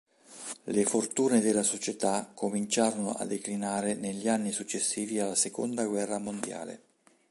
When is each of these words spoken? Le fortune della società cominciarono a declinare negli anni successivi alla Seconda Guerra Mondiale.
Le 0.63 0.83
fortune 0.83 1.41
della 1.41 1.61
società 1.61 2.31
cominciarono 2.33 3.11
a 3.11 3.23
declinare 3.25 3.93
negli 3.93 4.27
anni 4.27 4.51
successivi 4.51 5.19
alla 5.19 5.35
Seconda 5.35 5.85
Guerra 5.85 6.17
Mondiale. 6.17 6.83